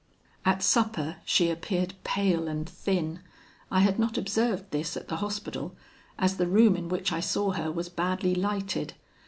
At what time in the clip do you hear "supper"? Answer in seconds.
0.63-1.17